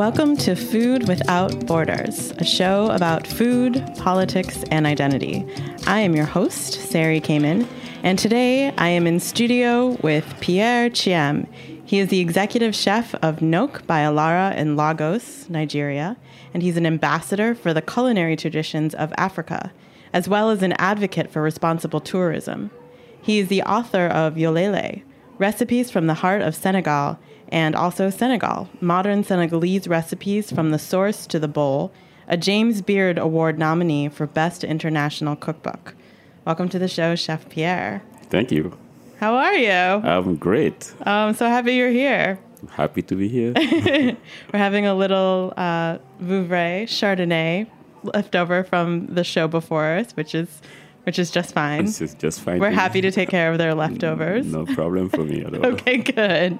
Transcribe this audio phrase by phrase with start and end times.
[0.00, 5.44] Welcome to Food Without Borders, a show about food, politics, and identity.
[5.86, 7.68] I am your host, Sari Kamen,
[8.02, 11.46] and today I am in studio with Pierre Thiam.
[11.84, 16.16] He is the executive chef of Nok by Alara in Lagos, Nigeria,
[16.54, 19.70] and he's an ambassador for the culinary traditions of Africa,
[20.14, 22.70] as well as an advocate for responsible tourism.
[23.20, 25.02] He is the author of Yolele,
[25.40, 27.18] Recipes from the Heart of Senegal,
[27.48, 31.94] and also Senegal, modern Senegalese recipes from the source to the bowl,
[32.28, 35.94] a James Beard Award nominee for Best International Cookbook.
[36.44, 38.02] Welcome to the show, Chef Pierre.
[38.28, 38.76] Thank you.
[39.18, 39.70] How are you?
[39.70, 40.92] I'm great.
[41.04, 42.38] I'm so happy you're here.
[42.68, 43.54] Happy to be here.
[44.52, 47.66] We're having a little uh, Vouvray Chardonnay
[48.02, 50.60] left over from the show before us, which is
[51.10, 51.86] which is just fine.
[51.86, 52.60] this is just fine.
[52.60, 54.46] We're happy to take care of their leftovers.
[54.46, 55.66] No problem for me at all.
[55.72, 56.56] Okay, good.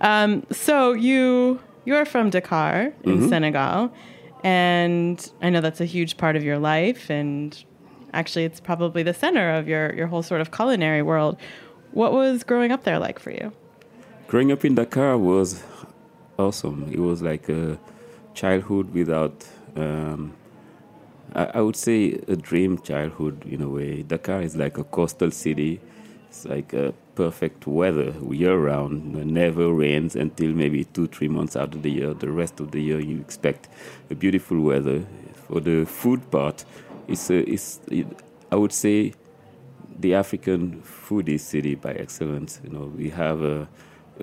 [0.00, 3.28] Um, so you you're from Dakar in Mm-hmm.
[3.28, 3.92] Senegal,
[4.42, 7.56] and I know that's a huge part of your life, and
[8.12, 11.36] actually, it's probably the center of your your whole sort of culinary world.
[11.92, 13.52] What was growing up there like for you?
[14.26, 15.62] Growing up in Dakar was
[16.36, 16.90] awesome.
[16.92, 17.78] It was like a
[18.34, 19.46] childhood without,
[19.76, 20.34] um,
[21.34, 24.02] I, I would say, a dream childhood in a way.
[24.02, 25.80] Dakar is like a coastal city.
[26.28, 29.16] It's like a perfect weather year round.
[29.16, 32.14] It never rains until maybe two, three months out of the year.
[32.14, 33.68] The rest of the year, you expect
[34.10, 35.04] a beautiful weather.
[35.46, 36.64] For the food part,
[37.06, 38.06] it's, a, it's it,
[38.52, 39.14] I would say,
[39.98, 42.60] the African foodie city by excellence.
[42.62, 43.68] You know, we have a,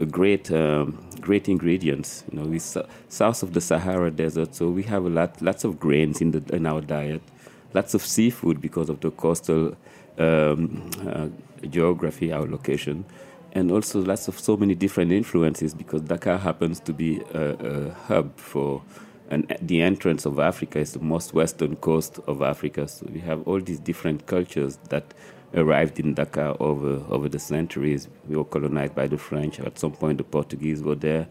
[0.03, 2.23] great, um, great ingredients.
[2.31, 5.79] You know, we south of the Sahara Desert, so we have a lot, lots of
[5.79, 7.21] grains in the in our diet,
[7.73, 9.75] lots of seafood because of the coastal
[10.17, 11.27] um, uh,
[11.67, 13.05] geography, our location,
[13.53, 17.93] and also lots of so many different influences because Dakar happens to be a, a
[18.07, 18.81] hub for.
[19.27, 22.87] And the entrance of Africa is the most western coast of Africa.
[22.87, 25.15] So we have all these different cultures that
[25.55, 28.07] arrived in Dakar over over the centuries.
[28.27, 29.59] We were colonized by the French.
[29.59, 31.27] At some point, the Portuguese were there.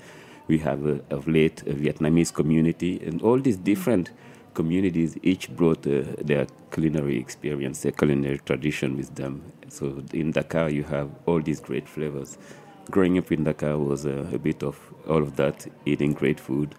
[0.47, 4.11] We have a, of late a Vietnamese community, and all these different
[4.55, 9.53] communities each brought uh, their culinary experience, their culinary tradition with them.
[9.69, 12.39] So in Dakar, you have all these great flavors.
[12.91, 14.79] Growing up in Dakar was uh, a bit of
[15.09, 16.75] all of that, eating great food,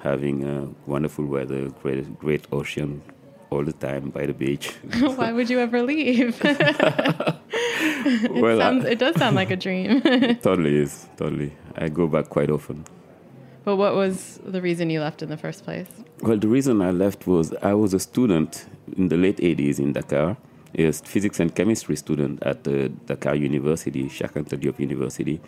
[0.00, 3.02] having uh, wonderful weather, great, great ocean
[3.50, 4.70] all the time by the beach.
[5.00, 6.40] Why would you ever leave?
[6.44, 10.00] it, well, sounds, I- it does sound like a dream.
[10.42, 11.52] totally is, totally.
[11.76, 12.84] I go back quite often.
[13.64, 15.88] but what was the reason you left in the first place?
[16.22, 18.66] Well, the reason I left was I was a student
[18.96, 20.36] in the late 80s in Dakar,
[20.74, 25.40] a physics and chemistry student at the Dakar University, Cheikh Anta Diop University.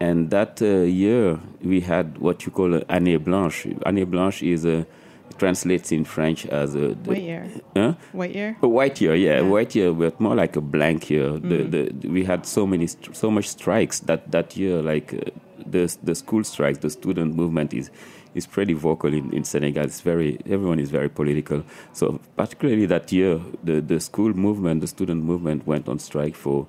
[0.00, 0.66] And that uh,
[1.02, 3.66] year, we had what you call an année blanche.
[3.86, 4.84] Année blanche is a
[5.32, 7.46] translates in French as a What year?
[7.76, 7.94] Huh?
[8.12, 8.56] What year?
[8.62, 9.48] A white year, yeah, Yeah.
[9.48, 11.30] white year, but more like a blank year.
[11.38, 15.30] The, the, we had so many, so much strikes that that year, like uh,
[15.66, 17.90] the the school strikes, the student movement is
[18.34, 19.84] is pretty vocal in, in Senegal.
[19.84, 21.62] It's very everyone is very political.
[21.92, 26.66] So particularly that year, the the school movement, the student movement went on strike for.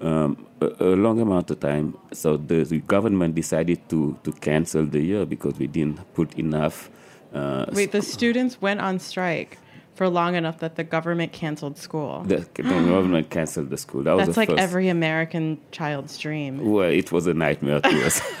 [0.00, 4.84] Um, a, a long amount of time, so the, the government decided to, to cancel
[4.86, 6.90] the year because we didn't put enough
[7.34, 9.58] uh, Wait, the students went on strike
[9.94, 12.22] for long enough that the government canceled school.
[12.26, 12.62] The, the
[12.94, 14.02] government canceled the school.
[14.02, 14.60] That was That's the like first.
[14.62, 16.70] every American child's dream.
[16.72, 18.20] Well, it was a nightmare to us.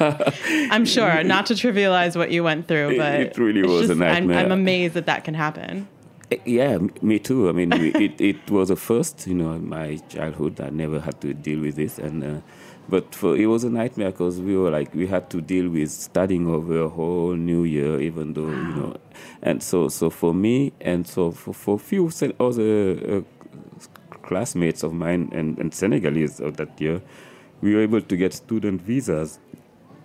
[0.70, 3.94] I'm sure, not to trivialize what you went through, but it really it's was a
[3.94, 4.38] just- I'm, nightmare.
[4.38, 5.88] I'm amazed that that can happen.
[6.46, 7.50] yeah, me too.
[7.50, 10.58] I mean, it, it was a first, you know, in my childhood.
[10.62, 12.40] I never had to deal with this, and uh,
[12.88, 15.90] but for, it was a nightmare because we were like we had to deal with
[15.90, 18.96] studying over a whole new year, even though you know,
[19.42, 23.22] and so so for me and so for for few sen- other uh,
[24.22, 27.02] classmates of mine and, and Senegalese of that year,
[27.60, 29.38] we were able to get student visas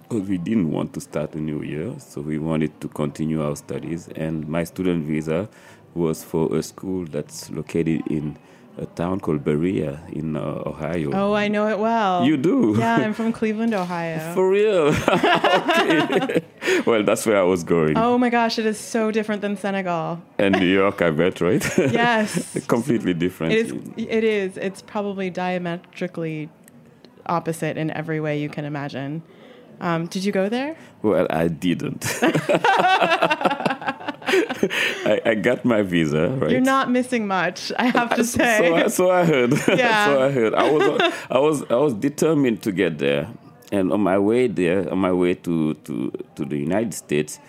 [0.04, 3.56] because we didn't want to start a new year, so we wanted to continue our
[3.56, 4.08] studies.
[4.10, 5.50] And my student visa
[5.94, 8.38] was for a school that's located in
[8.78, 11.12] a town called Berea in uh, Ohio.
[11.14, 12.24] Oh, I know it well.
[12.24, 12.76] You do?
[12.78, 14.34] Yeah, I'm from Cleveland, Ohio.
[14.34, 14.92] For real?
[16.86, 17.98] well, that's where I was going.
[17.98, 20.22] oh my gosh, it is so different than Senegal.
[20.38, 21.64] And New York, I bet, right?
[21.78, 22.66] Yes.
[22.68, 23.54] Completely different.
[23.54, 23.74] It is.
[23.98, 24.58] It is.
[24.58, 26.50] It's probably diametrically
[27.26, 29.24] opposite in every way you can imagine.
[29.80, 30.76] Um, did you go there?
[31.02, 32.04] Well, I didn't.
[34.28, 36.52] I, I got my visa, right?
[36.52, 38.60] You're not missing much, I have to say.
[38.60, 39.54] So, I, so I heard.
[39.68, 40.06] Yeah.
[40.06, 40.54] so I heard.
[40.54, 43.30] I was I was I was determined to get there,
[43.72, 47.40] and on my way there, on my way to to to the United States,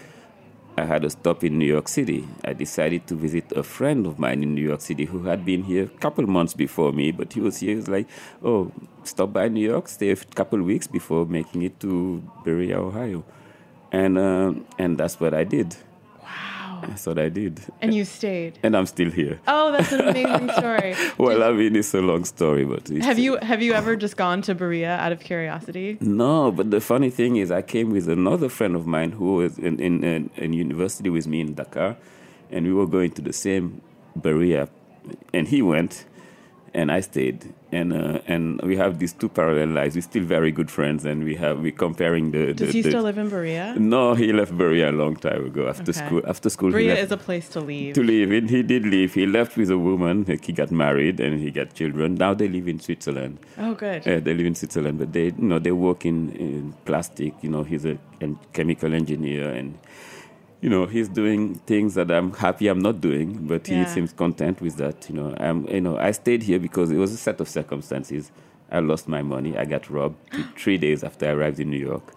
[0.77, 2.27] I had a stop in New York City.
[2.45, 5.65] I decided to visit a friend of mine in New York City who had been
[5.65, 7.71] here a couple months before me, but he was here.
[7.71, 8.07] He was like,
[8.45, 8.71] "Oh,
[9.05, 13.25] stop by New York, stay a couple weeks before making it to Berea, Ohio,"
[13.91, 15.77] and um, and that's what I did.
[16.83, 18.59] That's what I did, And you stayed.
[18.63, 19.39] and I'm still here.
[19.47, 20.95] Oh, that's an amazing story.
[21.19, 24.17] Well, I mean, it's a long story, but it's, Have you have you ever just
[24.17, 25.99] gone to Berea out of curiosity?
[26.01, 29.59] No, but the funny thing is, I came with another friend of mine who was
[29.59, 31.97] in in, in, in university with me in Dakar,
[32.51, 33.81] and we were going to the same
[34.17, 34.69] Berea,
[35.33, 36.05] and he went,
[36.75, 39.95] and I stayed, and uh, and we have these two parallel lives.
[39.95, 42.55] We're still very good friends, and we have we're comparing the.
[42.55, 43.75] Does the, he the- still live in Berea?
[43.79, 45.69] No, he left Berea a long time ago.
[45.69, 46.07] After Okay.
[46.07, 47.95] school, after school, Berea left is a place to leave.
[47.95, 48.33] to leave.
[48.33, 49.15] And he did leave.
[49.15, 50.25] He left with a woman.
[50.27, 52.15] Like he got married and he got children.
[52.15, 53.39] Now they live in Switzerland.
[53.59, 54.07] Oh, good.
[54.07, 57.35] Yeah, they live in Switzerland, but they, you know, they work in, in plastic.
[57.43, 57.99] You know, he's a
[58.53, 59.79] chemical engineer, and
[60.61, 63.47] you know, he's doing things that I'm happy I'm not doing.
[63.47, 63.85] But he Yeah.
[63.87, 65.09] seems content with that.
[65.09, 68.33] You know, I'm, you know, I stayed here because it was a set of circumstances.
[68.71, 69.57] I lost my money.
[69.57, 70.17] I got robbed
[70.57, 72.13] three days after I arrived in New York.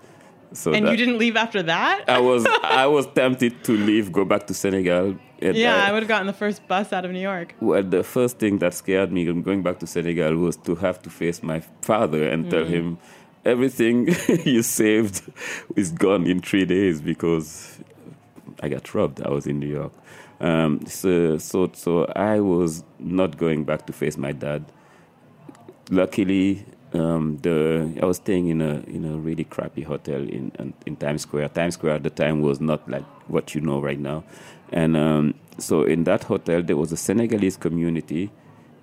[0.53, 2.03] So and you didn't leave after that?
[2.09, 5.15] I was, I was tempted to leave, go back to Senegal.
[5.39, 7.55] yeah, I- I would have gotten the first bus out of New York.
[7.61, 11.09] well, the first thing that scared me going back to Senegal was to have to
[11.09, 12.69] face my father and tell mm.
[12.69, 12.97] him
[13.45, 14.09] everything
[14.45, 15.21] you saved
[15.77, 17.79] is gone in three days because
[18.61, 19.21] I got robbed.
[19.21, 19.93] I was in New York.
[20.39, 24.65] Um, so, so, so I was not going back to face my dad.
[25.89, 30.95] Luckily, um, the I was staying in a in a really crappy hotel in in,
[30.97, 31.49] Times Square.
[31.49, 34.23] Times Square at the time was not like what you know right now,
[34.71, 38.29] and um, so in that hotel there was a Senegalese community,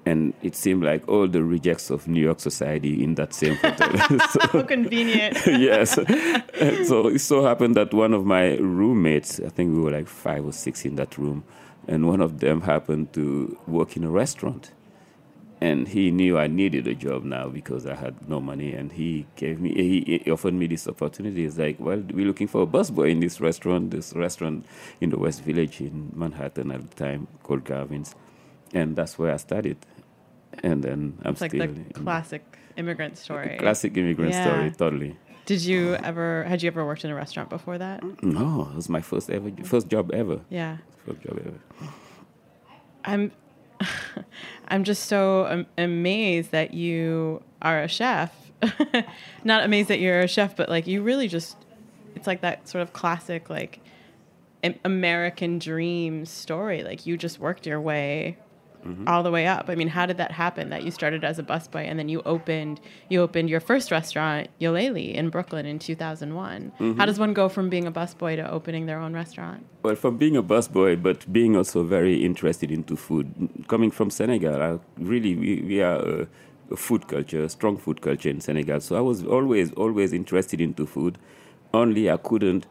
[0.08, 3.92] and it seemed like all the rejects of New York society in that same hotel.
[4.30, 5.36] so, How convenient.
[5.46, 5.98] yes.
[5.98, 10.08] And so it so happened that one of my roommates, I think we were like
[10.08, 11.44] five or six in that room,
[11.86, 14.72] and one of them happened to work in a restaurant.
[15.60, 19.26] And he knew I needed a job now because I had no money, and he
[19.36, 21.42] gave me, he, he offered me this opportunity.
[21.42, 24.64] He's like, "Well, we're looking for a busboy in this restaurant, this restaurant
[25.00, 28.14] in the West Village in Manhattan at the time called Garvin's,"
[28.72, 29.78] and that's where I started.
[30.62, 32.42] And then I'm It's like the classic
[32.76, 33.56] immigrant story.
[33.58, 34.44] classic immigrant Yeah.
[34.44, 35.16] story, totally.
[35.46, 38.02] Did you ever, had you ever worked in a restaurant before that?
[38.22, 40.40] No, it was my first ever first job ever.
[40.50, 40.78] Yeah.
[41.06, 41.90] First job ever.
[43.04, 43.32] I'm
[44.68, 48.32] I'm just so am- amazed that you are a chef.
[49.44, 51.56] Not amazed that you're a chef, but like you really just
[52.14, 53.80] it's like that sort of classic like
[54.84, 56.82] American dream story.
[56.82, 58.36] Like you just worked your way
[58.86, 59.08] Mm-hmm.
[59.08, 59.68] all the way up.
[59.68, 60.70] I mean, how did that happen?
[60.70, 64.48] That you started as a busboy and then you opened you opened your first restaurant,
[64.60, 66.72] Yolele, in Brooklyn in 2001.
[66.78, 67.04] How mm-hmm.
[67.04, 69.66] does one go from being a busboy to opening their own restaurant?
[69.82, 73.50] Well, from being a busboy, but being also very interested into food.
[73.66, 76.28] Coming from Senegal, I really we, we are a,
[76.70, 78.80] a food culture, a strong food culture in Senegal.
[78.80, 81.18] So I was always always interested into food.
[81.74, 82.66] Only I couldn't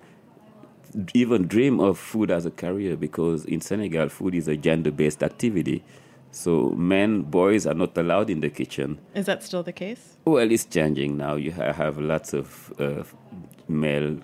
[1.14, 5.84] even dream of food as a career because in Senegal, food is a gender-based activity.
[6.32, 9.00] So men, boys are not allowed in the kitchen.
[9.16, 10.18] Is that still the case?
[10.26, 11.36] Well, it's changing now.
[11.36, 13.04] You have lots of uh,
[13.68, 14.20] male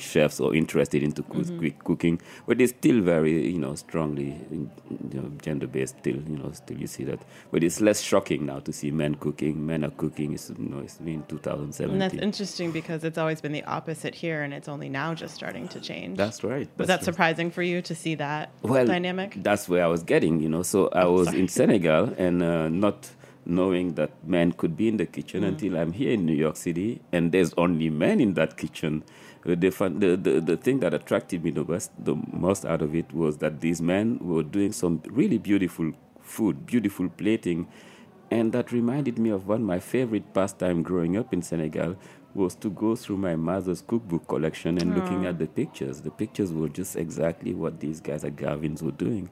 [0.00, 5.20] chefs or interested into coo- quick cooking, but it's still very, you know, strongly you
[5.20, 5.98] know, gender-based.
[5.98, 7.20] Still, you know, still you see that.
[7.50, 9.66] But it's less shocking now to see men cooking.
[9.66, 10.34] Men are cooking.
[10.34, 11.90] It's, you know, it's been 2017.
[11.92, 15.34] And that's interesting because it's always been the opposite here and it's only now just
[15.34, 16.16] starting to change.
[16.16, 16.68] That's right.
[16.76, 17.04] Was That's that right.
[17.04, 19.36] surprising for you to see that well, dynamic?
[19.42, 20.62] That's where I was getting, you know.
[20.62, 23.10] So I was in Senegal and uh, not
[23.46, 27.02] knowing that men could be in the kitchen until I'm here in New York City
[27.12, 29.04] and there's only men in that kitchen.
[29.44, 32.94] The, fun, the, the, the thing that attracted me the most, the most out of
[32.94, 37.68] it was that these men were doing some really beautiful food, beautiful plating,
[38.30, 41.96] and that reminded me of one of my favorite pastime growing up in Senegal
[42.34, 45.30] was to go through my mother's cookbook collection and looking ah.
[45.30, 46.00] at the pictures.
[46.00, 49.30] The pictures were just exactly what these guys at Garvin's were doing.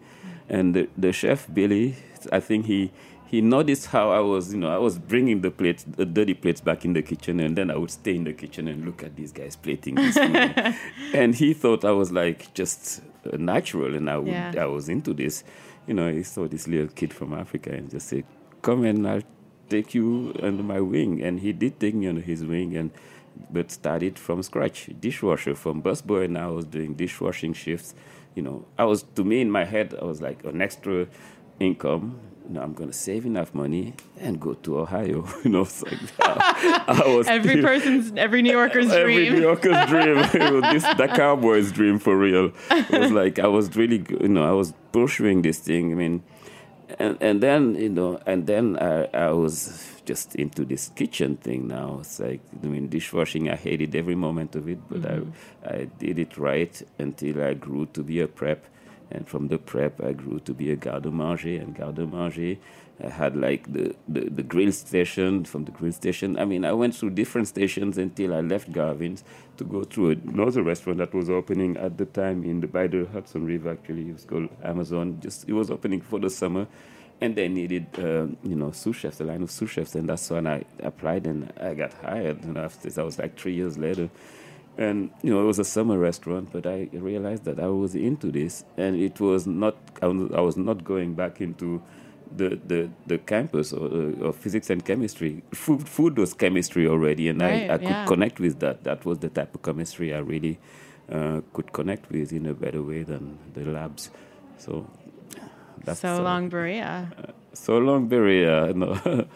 [0.49, 1.97] And the, the chef, Billy,
[2.31, 2.92] I think he,
[3.33, 6.61] he noticed how I was, you know, I was bringing the plates, the dirty plates
[6.61, 9.17] back in the kitchen, and then I would stay in the kitchen and look at
[9.17, 10.75] these guys plating this food.
[11.15, 13.01] and he thought I was like just
[13.33, 14.53] uh, natural, and I would, Yeah.
[14.59, 15.45] I was into this.
[15.87, 18.25] You know, he saw this little kid from Africa and just said,
[18.61, 19.23] "Come and I'll
[19.71, 22.91] take you under my wing." And he did take me under his wing, and
[23.51, 26.27] but started from scratch, dishwasher from busboy.
[26.27, 27.95] And I was doing dishwashing shifts.
[28.35, 31.07] You know, I was to me in my head, I was like an extra
[31.59, 32.21] income.
[32.46, 35.26] You know, I'm gonna save enough money and go to Ohio.
[35.44, 39.26] You know, it's like I, I was Every still- person's, every New Yorker's Every dream.
[39.26, 40.61] Every New Yorker's dream.
[40.72, 42.52] This the cowboy's dream for real.
[42.70, 45.92] It was like I was really, you know, I was pursuing this thing.
[45.92, 46.22] I mean,
[46.99, 51.68] and and then you know, and then I, I was just into this kitchen thing
[51.68, 51.99] now.
[52.00, 53.49] It's like I mean, dishwashing.
[53.49, 55.30] I hated every moment of it, but I mm-hmm.
[55.64, 58.66] I did it right until I grew to be a prep.
[59.14, 61.61] And from the prep, I grew to be a garde manger.
[61.61, 62.57] And garde manger,
[63.04, 65.45] I had like the, the, the grill station.
[65.45, 69.23] From the grill station, I mean, I went through different stations until I left Garvin's
[69.59, 73.07] to go through another restaurant that was opening at the time in the by the
[73.12, 73.71] Hudson River.
[73.71, 75.19] Actually, it was called Amazon.
[75.21, 76.66] Just it was opening for the summer,
[77.21, 80.31] and they needed um, you know sous chefs, a line of sous chefs, and that's
[80.31, 82.45] when I applied and I got hired.
[82.45, 84.09] And after that was like three years later.
[84.79, 88.31] And you know, it was a summer restaurant, but I realized that I was into
[88.33, 89.76] this, and it was not.
[90.02, 91.83] I was, not going back into
[92.35, 95.43] the the, the campus or, uh, of physics and chemistry.
[95.52, 98.85] Food, food was chemistry already, and Right, I, I could connect with that.
[98.85, 100.59] That was the type of chemistry I really
[101.11, 104.11] uh, could connect with in a better way than the labs.
[104.59, 104.88] So
[105.85, 107.12] that's so uh, long, Berea.
[107.52, 108.73] So long, Berea.
[108.75, 109.26] No.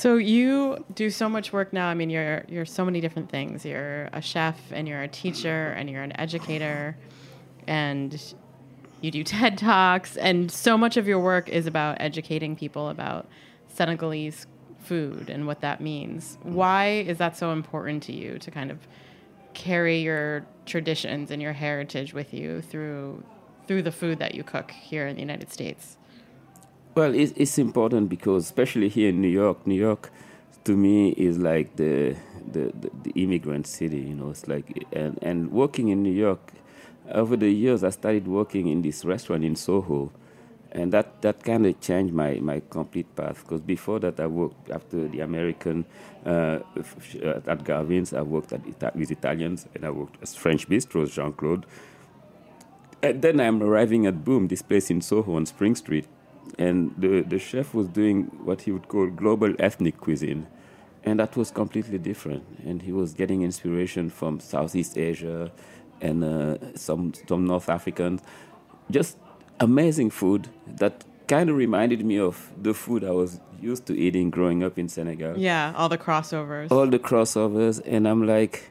[0.00, 1.88] So you do so much work now.
[1.88, 3.66] I mean, you're you're so many different things.
[3.66, 6.96] You're a chef, and you're a teacher, and you're an educator,
[7.66, 8.18] and
[9.02, 13.28] you do TED talks, and so much of your work is about educating people about
[13.68, 14.46] Senegalese
[14.78, 16.38] food and what that means.
[16.44, 18.78] Why is that so important to you to kind of
[19.52, 23.22] carry your traditions and your heritage with you through
[23.66, 25.98] through the food that you cook here in the United States?
[27.00, 30.10] Well, it's, important because, especially here in New York, New York,
[30.64, 32.14] to me is like the
[32.52, 34.00] the, the, the immigrant city.
[34.00, 36.52] You know, it's like and and working in New York,
[37.10, 40.12] over the years, I started working in this restaurant in Soho,
[40.72, 43.44] and that that kind of changed my my complete path.
[43.44, 45.86] Because before that, I worked after the American
[46.26, 47.16] uh, f-
[47.48, 48.12] at Garvin's.
[48.12, 51.64] I worked at Ita- with Italians, and I worked as French bistros, Jean Claude.
[53.02, 56.06] And then I'm arriving at Boom, this place in Soho on Spring Street,
[56.58, 60.46] and the, the chef was doing what he would call global ethnic cuisine.
[61.04, 62.44] And that was completely different.
[62.66, 65.50] And he was getting inspiration from Southeast Asia
[66.00, 68.20] and uh, some, some North Africans.
[68.90, 69.16] Just
[69.60, 74.30] amazing food that kind of reminded me of the food I was used to eating
[74.30, 76.70] growing up in Senegal Yeah, all the crossovers.
[76.72, 78.70] all the crossovers and i'm like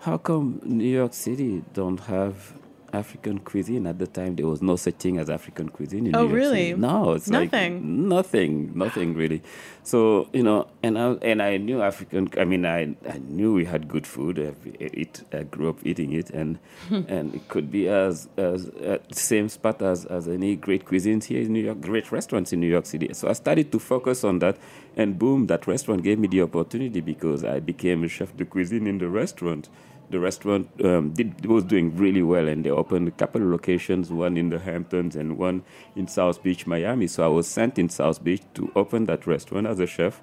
[0.00, 2.52] how come new york city don't have
[2.92, 4.36] African cuisine at the time.
[4.36, 6.68] There was no such thing as African cuisine in Oh, New York really?
[6.70, 6.80] City.
[6.80, 7.50] No, it's Nothing?
[7.74, 9.42] like nothing, nothing really.
[9.82, 12.28] So you know, and I and I knew African.
[12.38, 14.38] I mean, I I knew we had good food.
[14.38, 14.52] I
[14.94, 15.22] eat.
[15.32, 16.58] I grew up eating it, and
[16.90, 21.40] and it could be as as uh, same spot as as any great cuisines here
[21.42, 23.12] in New York, great restaurants in New York City.
[23.14, 24.56] So I started to focus on that,
[24.96, 28.86] and boom, that restaurant gave me the opportunity because I became a chef de cuisine
[28.86, 29.68] in the restaurant
[30.10, 34.10] the restaurant um, did was doing really well, and they opened a couple of locations,
[34.10, 35.62] one in the Hamptons and one
[35.94, 37.06] in South Beach, Miami.
[37.06, 40.20] So I was sent in South Beach to open that restaurant as a chef,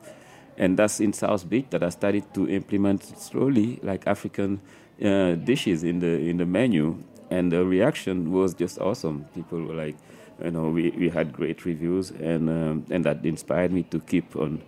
[0.58, 4.60] and that's in South Beach that I started to implement slowly like African
[5.03, 6.98] uh, dishes in the in the menu,
[7.29, 9.25] and the reaction was just awesome.
[9.34, 9.96] People were like,
[10.44, 14.36] you know, we, we had great reviews, and um, and that inspired me to keep
[14.36, 14.62] on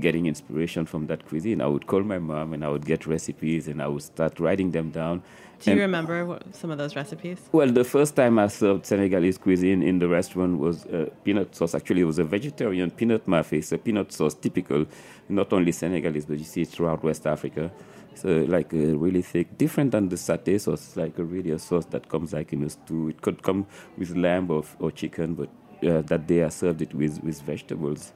[0.00, 1.60] getting inspiration from that cuisine.
[1.60, 4.70] I would call my mom and I would get recipes and I would start writing
[4.70, 5.22] them down.
[5.60, 7.38] Do you And- remember what, some of those recipes?
[7.52, 11.74] Well, the first time I served Senegalese cuisine in the restaurant was uh, peanut sauce.
[11.74, 13.58] Actually, it was a vegetarian peanut mafé.
[13.58, 14.86] It's a peanut sauce typical,
[15.28, 17.70] not only Senegalese, but you see it throughout West Africa.
[18.14, 21.86] So like a really thick, different than the satay sauce, like a really a sauce
[21.86, 23.08] that comes like in a stew.
[23.08, 23.66] It could come
[23.98, 25.48] with lamb or, or chicken, but
[25.88, 28.12] uh, that day I served it with, with vegetables.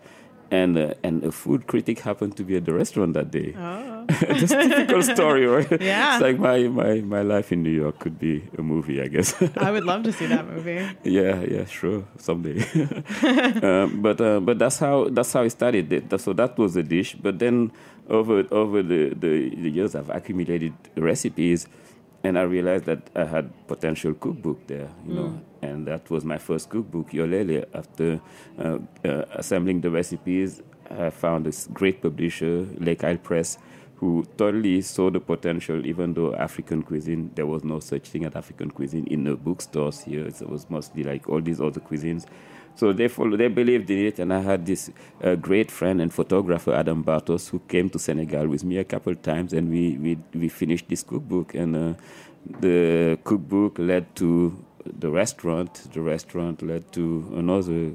[0.51, 3.55] And uh, and a food critic happened to be at the restaurant that day.
[3.55, 4.07] Oh.
[4.41, 5.69] Just typical story, right?
[5.83, 6.15] Yeah.
[6.17, 9.35] It's like my, my, my life in New York could be a movie, I guess.
[9.59, 10.81] I would love to see that movie.
[11.05, 12.65] yeah, yeah, sure, someday.
[13.63, 15.91] um, but uh, but that's how that's how it started.
[15.91, 17.15] That- So that was the dish.
[17.21, 17.71] But then
[18.09, 21.69] over over the, the, the years, I've accumulated recipes,
[22.25, 24.89] and I realized that I had potential cookbook there.
[25.07, 27.65] You know, and that was my first cookbook, Yolele.
[27.75, 28.21] After
[28.59, 33.59] uh, uh, assembling the recipes, I found this great publisher, Lake Isle Press,
[33.97, 38.35] who totally saw the potential, even though African cuisine, there was no such thing as
[38.37, 40.27] African cuisine in the bookstores here.
[40.27, 42.25] It was mostly like all these other cuisines.
[42.77, 44.89] So they follow, they believed in it, and I had this
[45.25, 49.17] uh, great friend and photographer, Adam Bartos, who came to Senegal with me a couple
[49.17, 51.57] times, and we, we, we finished this cookbook.
[51.57, 51.95] And uh,
[52.61, 54.65] the cookbook led to
[54.99, 57.93] the restaurant, the restaurant led to another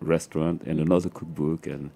[0.00, 1.90] restaurant and another cookbook, and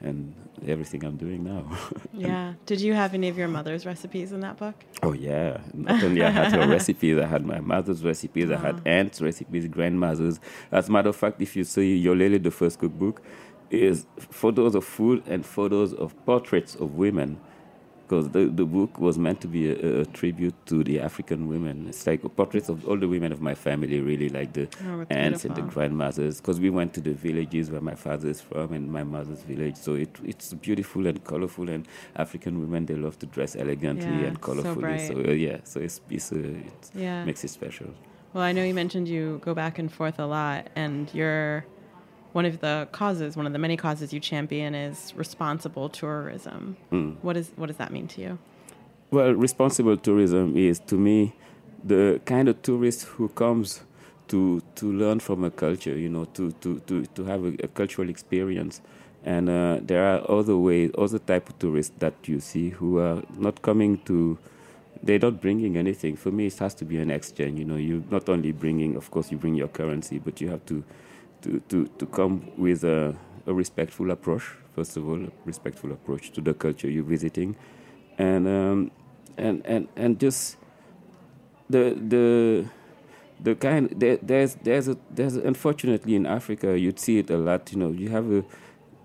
[0.00, 0.34] and
[0.68, 1.64] everything I'm doing now.
[2.12, 2.54] Yeah.
[2.66, 4.74] Did you have any of your mother's recipes in that book?
[5.02, 5.58] Oh yeah!
[5.72, 9.66] Not only I had her recipes, I had my mother's recipes, I had aunt's recipes,
[9.66, 10.38] grandmother's.
[10.70, 13.20] As a matter of fact, if you see Yolele, the first cookbook,
[13.70, 17.40] is photos of food and photos of portraits of women,
[18.06, 21.86] because the, the book was meant to be a, a tribute to the African women.
[21.88, 25.44] It's like portraits of all the women of my family, really, like the Oh, aunts
[25.44, 25.70] and the beautiful.
[25.72, 29.42] grandmothers, because we went to the villages where my father is from and my mother's
[29.42, 29.76] village.
[29.76, 31.86] So it, it's beautiful and colorful, and
[32.16, 34.80] African women they love to dress elegantly Yeah, and colorfully.
[34.80, 35.00] bright.
[35.00, 37.24] So, uh, yeah, so it's, it's uh, it Yeah.
[37.24, 37.88] makes it special.
[38.34, 41.64] Well, I know you mentioned you go back and forth a lot, and you're
[42.34, 46.76] one of the causes, one of the many causes you champion is responsible tourism.
[47.22, 48.38] What is what does that mean to you?
[49.12, 51.32] Well, responsible tourism is to me
[51.84, 53.82] the kind of tourist who comes
[54.28, 57.68] to to learn from a culture, you know, to to to, to have a, a
[57.68, 58.80] cultural experience.
[59.24, 63.22] And uh, there are other ways, other type of tourists that you see who are
[63.38, 64.38] not coming to.
[65.04, 66.16] They're not bringing anything.
[66.16, 67.58] For me, it has to be an exchange.
[67.58, 70.64] You know, you not only bringing, of course, you bring your currency, but you have
[70.66, 70.82] to
[71.44, 73.14] to to, to come with a,
[73.46, 74.42] a respectful approach.
[74.74, 77.54] First of all, a respectful approach to the culture you're visiting,
[78.18, 78.90] and um,
[79.36, 80.56] and and and just
[81.70, 82.64] the the
[83.40, 87.70] the kind there, there's there's a there's unfortunately in Africa you'd see it a lot.
[87.72, 88.44] You know, you have a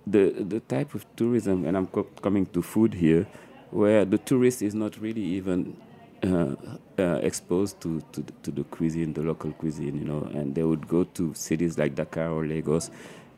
[0.08, 3.28] the the type of tourism, and I'm co- coming to food here,
[3.70, 5.78] where the tourist is not really even
[6.24, 6.56] uh,
[6.98, 10.88] uh, exposed to, to to the cuisine, the local cuisine, you know, and they would
[10.88, 12.92] go to cities like Dakar or Lagos,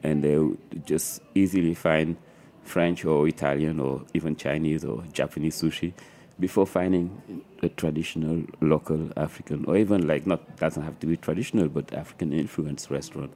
[0.03, 2.17] and they would just easily find
[2.63, 5.93] French or Italian or even Chinese or Japanese sushi
[6.39, 11.69] before finding a traditional local African or even like not doesn't have to be traditional
[11.69, 13.31] but African influence restaurant,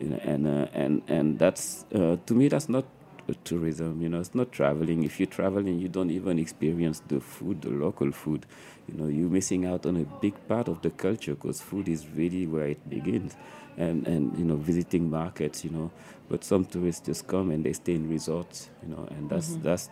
[0.00, 2.84] you know, and uh, and and that's uh, to me that's not
[3.34, 4.00] tourism.
[4.02, 5.02] You know, it's not traveling.
[5.04, 8.46] If you're traveling, you don't even experience the food, the local food.
[8.88, 12.06] You know, you're missing out on a big part of the culture because food is
[12.08, 13.36] really where it begins.
[13.76, 15.64] And and you know, visiting markets.
[15.64, 15.90] You know,
[16.28, 18.70] but some tourists just come and they stay in resorts.
[18.82, 19.62] You know, and that's mm-hmm.
[19.62, 19.88] that's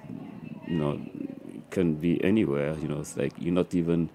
[0.66, 1.00] you know
[1.70, 2.76] can be anywhere.
[2.80, 4.10] You know, it's like you're not even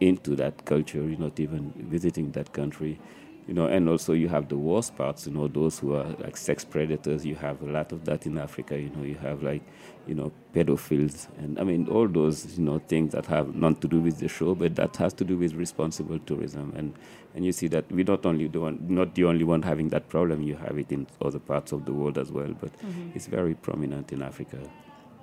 [0.00, 0.98] into that culture.
[0.98, 3.00] You're not even visiting that country,
[3.48, 6.36] you know, and also you have the worst parts, you know, those who are like
[6.36, 7.24] sex predators.
[7.24, 8.78] You have a lot of that in Africa.
[8.78, 9.62] You know, you have like,
[10.06, 13.88] you know, pedophiles, and I mean all those, you know, things that have nothing to
[13.88, 16.74] do with the show, but that has to do with responsible tourism.
[16.76, 16.92] And
[17.34, 20.10] and you see that we're not only the one, not the only one having that
[20.10, 20.42] problem.
[20.42, 23.12] You have it in other parts of the world as well, but mm-hmm.
[23.14, 24.58] it's very prominent in Africa.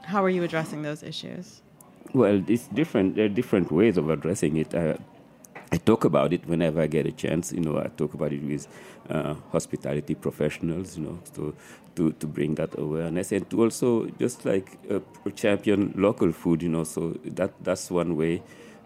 [0.02, 1.62] How are you addressing those issues?
[2.14, 3.18] Well, it's different.
[3.18, 4.74] There are different ways of addressing it.
[4.74, 4.98] Uh,
[5.72, 7.52] I talk about it whenever I get a chance.
[7.52, 8.68] You know, I talk about it with
[9.10, 10.98] uh, hospitality professionals.
[10.98, 11.56] You know, to
[11.96, 15.00] to to bring that awareness and to also just like uh,
[15.36, 16.62] champion local food.
[16.64, 18.42] You know, so that that's one way.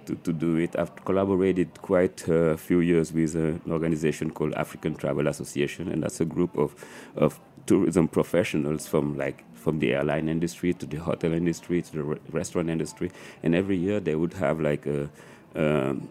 [0.05, 4.95] To, to do it, I've collaborated quite a few years with an organization called African
[4.95, 6.73] Travel Association, and that's a group of,
[7.15, 12.03] of tourism professionals from like from the airline industry to the hotel industry to the
[12.03, 13.11] re- restaurant industry,
[13.43, 15.09] and every year they would have like a
[15.55, 16.09] um,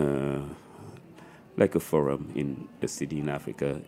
[0.00, 0.42] uh,
[1.56, 3.80] like a forum in a city in Africa,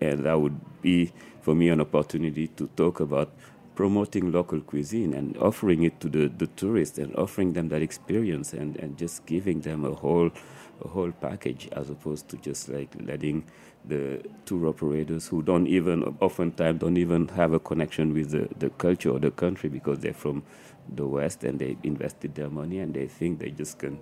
[0.00, 3.32] and that would be for me an opportunity to talk about
[3.76, 8.52] promoting local cuisine and offering it to the, the tourists and offering them that experience
[8.52, 10.30] and, and just giving them a whole
[10.84, 13.44] a whole package as opposed to just like letting
[13.86, 18.70] the tour operators who don't even oftentimes don't even have a connection with the, the
[18.70, 20.42] culture or the country because they're from
[20.94, 24.00] the west and they invested their money and they think they just can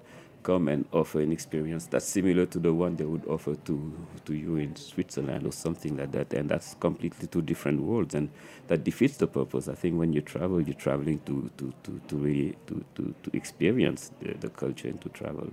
[0.48, 3.92] come and offer an experience that's similar to the one they would offer to
[4.24, 6.32] to you in Switzerland or something like that.
[6.32, 8.30] And that's completely two different worlds, and
[8.68, 9.68] that defeats the purpose.
[9.68, 13.36] I think when you travel, you're traveling to to to to really to, to, to
[13.36, 15.52] experience the, the culture and to travel.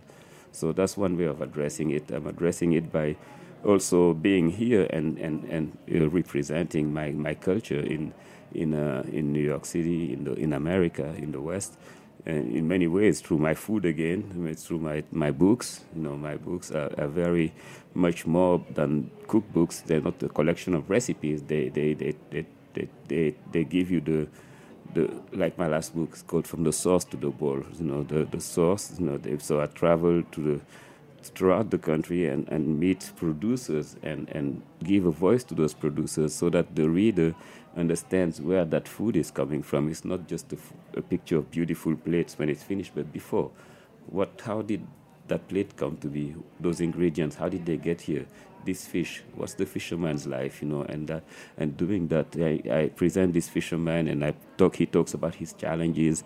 [0.54, 2.10] So that's one way of addressing it.
[2.12, 3.18] I'm addressing it by
[3.66, 8.14] also being here and and and uh, representing my my culture in
[8.54, 11.74] in uh, in New York City, in the in America, in the West
[12.26, 15.86] and in many ways through my food again, through my, my books.
[15.96, 17.54] You know, my books are, are very
[17.94, 19.84] much more than cookbooks.
[19.86, 21.44] They're not a collection of recipes.
[21.44, 24.28] They they they they they, they, they give you the
[24.94, 27.64] the like my last book is called From the Source to the Bowl.
[27.78, 29.00] You know, the the source.
[29.00, 30.62] You know, they, so I travel to the
[31.34, 36.36] throughout the country and, and meet producers and, and give a voice to those producers
[36.36, 37.34] so that the reader
[37.76, 39.90] understands where that food is coming from.
[39.90, 40.58] It's not just a,
[40.96, 43.52] a picture of beautiful plates when it's finished, but before.
[44.08, 44.86] What, how did
[45.28, 46.36] that plate come to be?
[46.60, 48.26] Those ingredients, how did they get here?
[48.66, 50.82] This fish, what's the fisherman's life, you know?
[50.84, 51.24] And that,
[51.58, 54.78] and doing that, I, I present this fisherman, and I talk.
[54.78, 56.24] He talks about his challenges,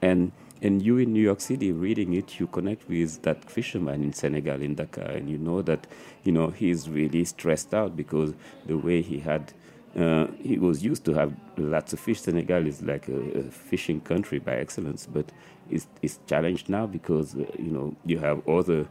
[0.00, 0.30] and
[0.62, 4.60] and you in New York City reading it, you connect with that fisherman in Senegal
[4.60, 5.86] in Dakar, and you know that
[6.22, 8.34] you know he's really stressed out because
[8.66, 9.52] the way he had
[9.98, 12.20] uh, he was used to have lots of fish.
[12.20, 15.32] Senegal is like a, a fishing country by excellence, but
[15.68, 18.86] it's, it's challenged now because uh, you know you have other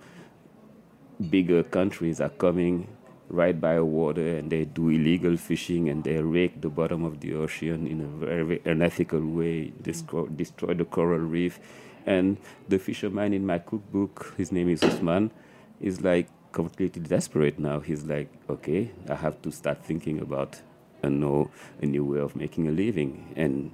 [1.30, 2.88] bigger countries are coming
[3.30, 7.34] right by water and they do illegal fishing and they rake the bottom of the
[7.34, 11.60] ocean in a very unethical way, destroy, destroy the coral reef.
[12.06, 15.32] And the fisherman in my cookbook, his name is Usman,
[15.80, 17.82] is like completely desperate now.
[17.82, 20.60] He's like, okay, I have to start thinking about
[21.04, 23.34] a know a new way of making a living.
[23.36, 23.72] And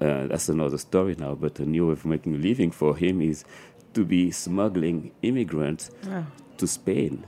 [0.00, 3.20] uh, that's another story now, but a new way of making a living for him
[3.20, 3.44] is
[3.94, 6.26] to be smuggling immigrants oh.
[6.56, 7.26] to Spain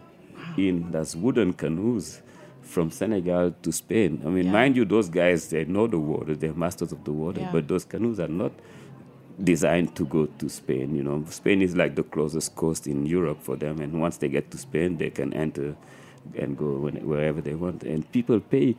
[0.57, 2.23] in those wooden canoes
[2.63, 4.23] from Senegal to Spain.
[4.25, 4.53] I mean, yeah.
[4.53, 7.53] mind you, those guys, they know the water, they're masters of the water, yeah.
[7.53, 8.53] but those canoes are not
[9.43, 10.95] designed to go to Spain.
[10.95, 14.29] You know, Spain is like the closest coast in Europe for them, and once they
[14.29, 15.77] get to Spain, they can enter
[16.37, 17.83] and go wherever they want.
[17.83, 18.77] And people pay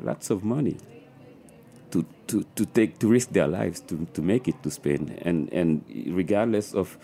[0.00, 0.76] lots of money
[1.90, 5.18] to, to, to take to risk their lives to, to make it to Spain.
[5.22, 6.98] And and regardless of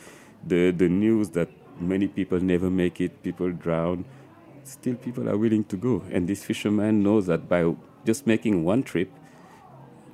[0.46, 1.48] the the news that
[1.81, 4.05] many people never make it, people drown,
[4.64, 6.03] still people are willing to go.
[6.11, 7.74] And this fisherman knows that by
[8.05, 9.11] just making one trip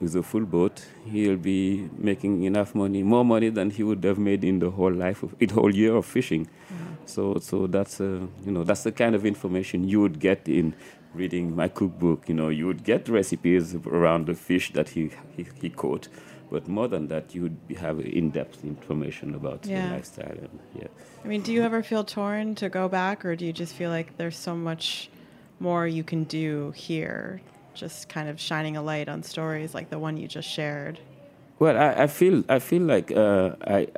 [0.01, 4.19] with a full boat, he'll be making enough money, more money than he would have
[4.19, 6.47] made in the whole life of the whole year of fishing.
[6.47, 6.95] Mm-hmm.
[7.07, 10.75] So, so that's uh, you know that's the kind of information you would get in
[11.17, 12.29] reading my cookbook.
[12.29, 16.09] You know, you would get recipes around the fish that he he, he caught,
[16.51, 19.89] but more than that, you would have in-depth information about yeah.
[19.89, 20.39] the lifestyle.
[20.47, 20.89] And, yeah.
[21.25, 23.91] I mean, do you ever feel torn to go back, or do you just feel
[23.91, 25.11] like there's so much
[25.59, 27.41] more you can do here,
[27.75, 31.01] just kind of shining a light on stories like the one you just shared?
[31.59, 33.89] Well, I, I feel I feel like uh, I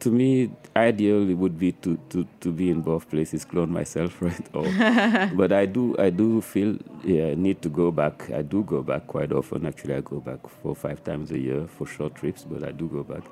[0.00, 4.46] to me, ideally would be to, to, to be in both places, clone myself, right?
[4.54, 4.64] Or,
[5.34, 8.30] but I do I do feel yeah need to go back.
[8.30, 9.66] I do go back quite often.
[9.66, 12.88] Actually, I go back four five times a year for short trips, but I do
[12.88, 13.22] go back.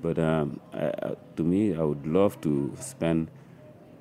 [0.00, 3.28] But um, I, to me, I would love to spend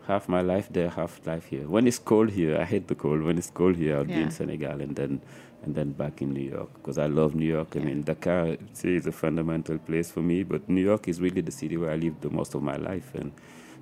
[0.07, 1.67] half my life there, half life here.
[1.67, 3.23] When it's cold here, I hate the cold.
[3.23, 5.21] When it's cold here, I'll be in Senegal and then
[5.63, 7.75] and then back in New York because I love New York.
[7.75, 11.51] I mean, Dakar is a fundamental place for me, but New York is really the
[11.51, 13.31] city where I lived the most of my life, and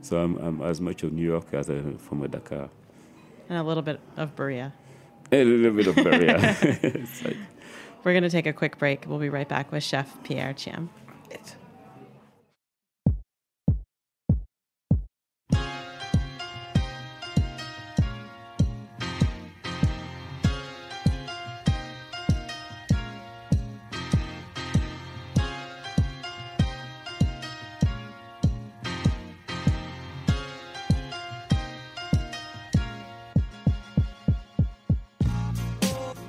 [0.01, 2.69] so I'm, I'm as much of New York as I am from a Dakar.
[3.49, 4.73] And a little bit of Berea.
[5.31, 5.97] A little bit of
[6.83, 7.38] it's like,
[8.03, 9.05] We're going to take a quick break.
[9.07, 10.89] We'll be right back with Chef Pierre Thiam.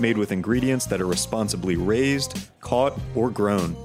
[0.00, 3.76] made with ingredients that are responsibly raised, caught, or grown.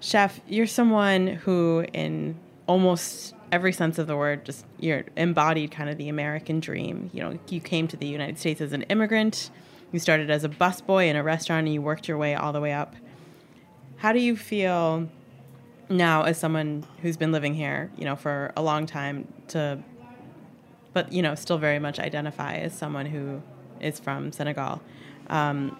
[0.00, 2.34] Chef, you're someone who, in
[2.66, 7.08] almost every sense of the word, just you're embodied kind of the American dream.
[7.12, 9.50] You know, you came to the United States as an immigrant.
[9.92, 12.60] You started as a busboy in a restaurant, and you worked your way all the
[12.60, 12.96] way up.
[13.98, 15.08] How do you feel
[15.88, 19.78] now, as someone who's been living here, you know, for a long time, to,
[20.92, 23.42] but you know, still very much identify as someone who
[23.80, 24.80] is from Senegal?
[25.28, 25.76] Um,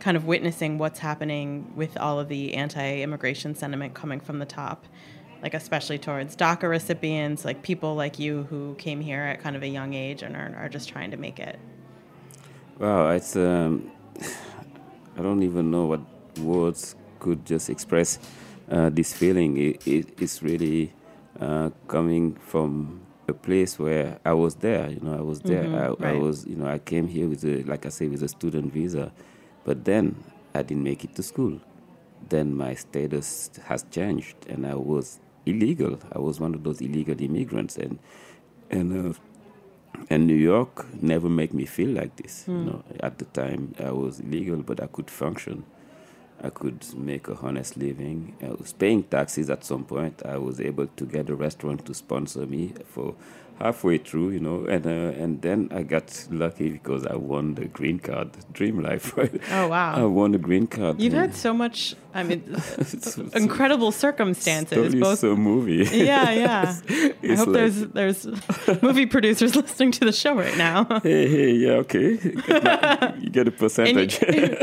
[0.00, 4.84] kind of witnessing what's happening with all of the anti-immigration sentiment coming from the top
[5.42, 9.62] like especially towards daca recipients like people like you who came here at kind of
[9.62, 11.56] a young age and are, are just trying to make it
[12.78, 13.92] wow, it's um,
[15.16, 16.00] I don't even know what
[16.40, 18.18] words could just express
[18.74, 19.56] uh, this feeling.
[19.56, 20.92] It, it, it's really
[21.40, 24.90] uh, coming from a place where I was there.
[24.90, 25.66] You know, I was there.
[25.82, 26.20] I, I right.
[26.20, 29.12] was, you know, I came here with a, like I say, with a student visa,
[29.64, 30.04] but then
[30.54, 31.54] I didn't make it to school.
[32.28, 35.98] Then my status has changed, and I was illegal.
[36.16, 37.98] I was one of those illegal immigrants, and
[38.70, 38.88] and.
[38.92, 39.18] Uh,
[40.10, 42.34] and New York never made me feel like this.
[42.48, 45.64] You know, at the time I was illegal, but I could function.
[46.42, 48.34] I could make a honest living.
[48.42, 50.22] I was paying taxes at some point.
[50.24, 53.14] I was able to get a restaurant to sponsor me for
[53.60, 57.66] halfway through, you know, and uh, and then I got lucky because I won the
[57.66, 59.16] green card, dream life.
[59.16, 59.40] Right?
[59.52, 59.94] Oh, wow.
[59.94, 61.00] I won the green card.
[61.00, 62.42] you've had so much i mean
[62.78, 65.84] it's- incredible circumstances Totally both so movie.
[66.10, 66.76] yeah yeah
[67.22, 68.20] i hope like- there's there's
[68.82, 72.08] movie producers listening to the show right now hey, hey, yeah, okay.
[72.22, 74.20] You get, my- you get a percentage.
[74.22, 74.56] you-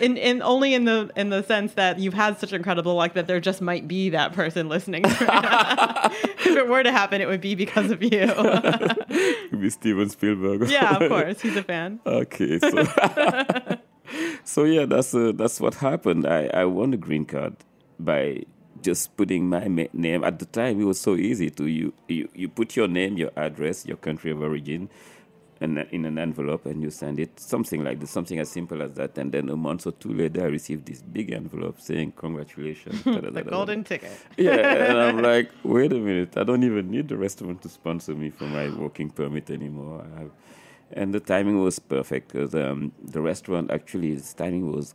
[0.00, 3.26] in, in only in the in the sense that you've had such incredible luck that
[3.26, 5.04] there just might be that person listening.
[5.06, 8.10] if it were to happen, it would be because of you.
[8.12, 10.68] it would be Steven Spielberg.
[10.68, 12.00] yeah, of course, he's a fan.
[12.06, 12.84] Okay, so
[14.44, 16.26] so yeah, that's uh, that's what happened.
[16.26, 17.56] I I won the green card
[17.98, 18.44] by
[18.82, 20.24] just putting my ma- name.
[20.24, 23.30] At the time, it was so easy to you you you put your name, your
[23.36, 24.90] address, your country of origin.
[25.60, 28.92] And in an envelope, and you send it something like this, something as simple as
[28.94, 33.02] that, and then a month or two later, I received this big envelope saying congratulations.
[33.04, 34.10] The golden ticket.
[34.36, 38.14] yeah, and I'm like, wait a minute, I don't even need the restaurant to sponsor
[38.14, 40.04] me for my working permit anymore.
[40.04, 40.30] I have,
[40.92, 44.94] and the timing was perfect because um, the restaurant actually its timing was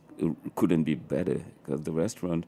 [0.56, 2.44] couldn't be better because the restaurant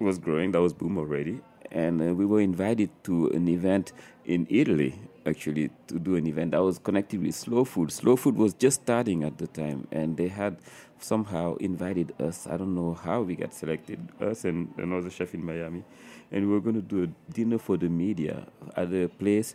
[0.00, 0.52] was growing.
[0.52, 3.92] That was boom already, and uh, we were invited to an event
[4.24, 4.98] in Italy.
[5.24, 7.92] Actually, to do an event that was connected with slow food.
[7.92, 10.56] Slow food was just starting at the time, and they had
[10.98, 12.46] somehow invited us.
[12.46, 14.00] I don't know how we got selected.
[14.20, 15.84] Us and another chef in Miami,
[16.32, 19.54] and we were going to do a dinner for the media at a place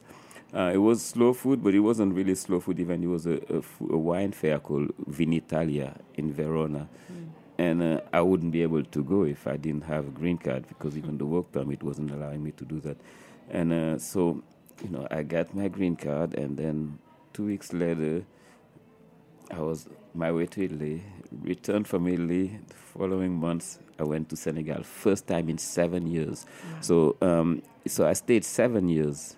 [0.53, 2.79] Uh, it was slow food, but it wasn't really slow food.
[2.79, 3.03] event.
[3.03, 7.27] it was a, a, a wine fair called Vinitaly in Verona, mm.
[7.57, 10.65] and uh, I wouldn't be able to go if I didn't have a green card
[10.67, 12.97] because even the work permit wasn't allowing me to do that.
[13.49, 14.41] And uh, so,
[14.83, 16.99] you know, I got my green card, and then
[17.33, 18.23] two weeks later,
[19.51, 21.03] I was my way to Italy.
[21.41, 22.59] Returned from Italy.
[22.67, 24.83] The following months, I went to Senegal.
[24.83, 26.45] First time in seven years.
[26.81, 29.35] So, um, so I stayed seven years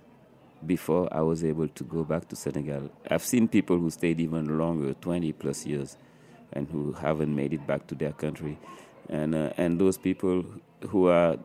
[0.65, 2.89] before I was able to go back to Senegal.
[3.09, 5.95] I've seen people who stayed even longer, 20 plus years,
[6.53, 8.57] and who haven't made it back to their country.
[9.09, 10.43] And, uh, and those people
[10.89, 11.37] who are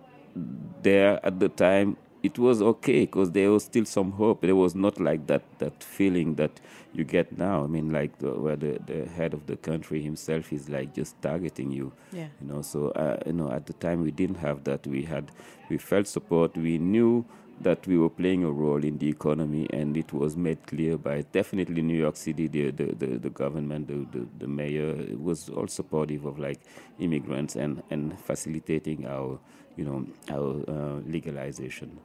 [0.83, 4.41] there at the time it was okay because there was still some hope.
[4.41, 6.59] There was not like that that feeling that
[6.95, 7.65] you get now.
[7.65, 11.21] I mean, like the, where the, the head of the country himself is like just
[11.21, 11.93] targeting you.
[12.13, 12.29] Yeah.
[12.41, 12.63] You know.
[12.63, 14.87] So uh, you know, at the time we didn't have that.
[14.87, 15.33] We had
[15.69, 16.57] we felt support.
[16.57, 17.27] We knew
[17.61, 21.23] that we were playing a role in the economy, and it was made clear by
[21.33, 25.51] definitely New York City, the the, the, the government, the, the, the mayor, it was
[25.51, 26.61] all supportive of like
[26.99, 29.39] immigrants and, and facilitating our
[29.77, 31.99] you know our uh, legalization.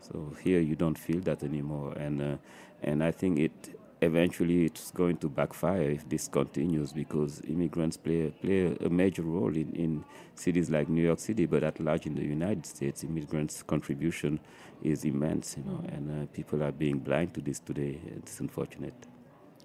[0.00, 2.36] So here you don't feel that anymore, and uh,
[2.82, 8.30] and I think it eventually it's going to backfire if this continues because immigrants play
[8.40, 12.14] play a major role in, in cities like New York City, but at large in
[12.14, 14.40] the United States, immigrants' contribution
[14.82, 15.94] is immense, you know, mm-hmm.
[15.94, 18.00] and uh, people are being blind to this today.
[18.16, 18.94] It's unfortunate.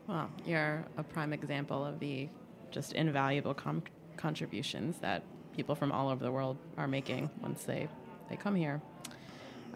[0.07, 2.29] Well, you're a prime example of the
[2.71, 3.83] just invaluable com-
[4.17, 5.23] contributions that
[5.55, 7.87] people from all over the world are making once they
[8.29, 8.81] they come here.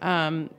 [0.00, 0.50] Um,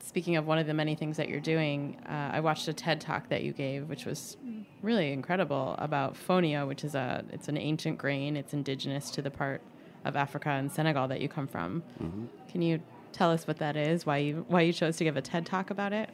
[0.00, 3.00] speaking of one of the many things that you're doing, uh, I watched a TED
[3.00, 4.36] talk that you gave, which was
[4.82, 8.36] really incredible about fonio, which is a it's an ancient grain.
[8.36, 9.60] It's indigenous to the part
[10.04, 11.82] of Africa and Senegal that you come from.
[12.02, 12.24] Mm-hmm.
[12.50, 12.80] Can you
[13.12, 14.06] tell us what that is?
[14.06, 16.10] Why you why you chose to give a TED talk about it?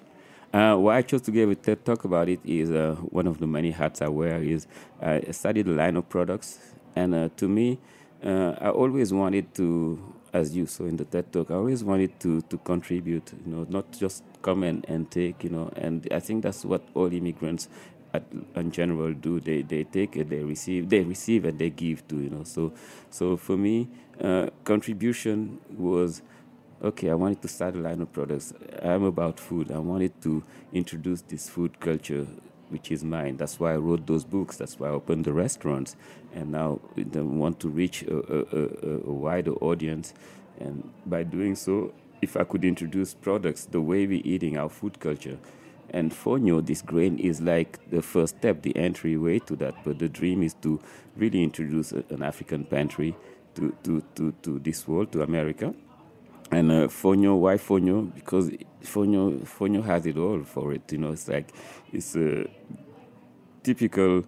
[0.52, 3.38] Uh, why I chose to give a TED talk about it is uh, one of
[3.38, 4.42] the many hats I wear.
[4.42, 4.66] Is
[5.00, 6.58] I studied the line of products,
[6.94, 7.78] and uh, to me,
[8.24, 12.18] uh, I always wanted to as you So in the TED talk, I always wanted
[12.20, 16.20] to to contribute, you know, not just come and, and take, you know, and I
[16.20, 17.68] think that's what all immigrants
[18.14, 18.22] at,
[18.55, 19.40] in general do.
[19.40, 22.44] They they take and they receive, they receive and they give too, you know.
[22.44, 22.72] So
[23.11, 23.88] so for me,
[24.22, 26.22] uh, contribution was
[26.83, 27.11] okay.
[27.11, 28.53] I wanted to start a line of products.
[28.83, 29.70] I'm about food.
[29.72, 32.27] I wanted to introduce this food culture
[32.70, 33.37] which is mine.
[33.37, 34.57] That's why I wrote those books.
[34.57, 35.96] That's why I opened the restaurants,
[36.35, 40.14] and now I want to reach a, a, a, a, wider audience.
[40.59, 45.00] And by doing so, if I could introduce products the way we're eating our food
[45.00, 45.38] culture,
[45.90, 49.74] and fonio, this grain is like the first step, the entryway to that.
[49.85, 50.81] But the dream is to
[51.16, 53.14] really introduce an African pantry
[53.55, 55.74] to, to, to, to this world, to America
[56.50, 58.50] and uh, fonio why fonio because
[58.82, 61.12] fonio fonio has it all for it you know?
[61.12, 61.52] It's like
[61.92, 62.46] it's a
[63.62, 64.24] typical